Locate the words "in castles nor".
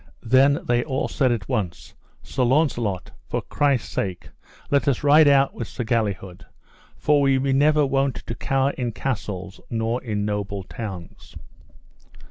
8.71-10.01